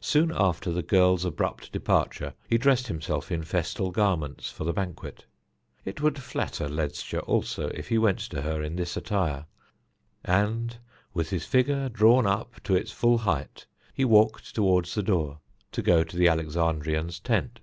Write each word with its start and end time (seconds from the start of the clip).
Soon 0.00 0.32
after 0.34 0.70
the 0.72 0.82
girl's 0.82 1.22
abrupt 1.26 1.70
departure 1.70 2.32
he 2.48 2.56
dressed 2.56 2.86
himself 2.86 3.30
in 3.30 3.44
festal 3.44 3.90
garments 3.90 4.50
for 4.50 4.64
the 4.64 4.72
banquet. 4.72 5.26
It 5.84 6.00
would 6.00 6.18
flatter 6.22 6.70
Ledscha 6.70 7.20
also 7.24 7.68
if 7.74 7.88
he 7.88 7.98
went 7.98 8.20
to 8.20 8.40
her 8.40 8.62
in 8.62 8.76
this 8.76 8.96
attire 8.96 9.44
and, 10.24 10.78
with 11.12 11.28
his 11.28 11.44
figure 11.44 11.90
drawn 11.90 12.26
up 12.26 12.62
to 12.62 12.74
its 12.74 12.92
full 12.92 13.18
height, 13.18 13.66
he 13.92 14.06
walked 14.06 14.54
toward 14.54 14.86
the 14.86 15.02
door 15.02 15.40
to 15.72 15.82
go 15.82 16.02
to 16.02 16.16
the 16.16 16.28
Alexandrian's 16.28 17.20
tent. 17.20 17.60